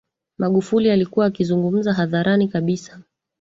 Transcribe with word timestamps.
Magufuli 0.37 0.91
alikuwa 0.91 1.25
akizungumza 1.25 1.93
hadharani 1.93 2.47
kabisa 2.47 2.99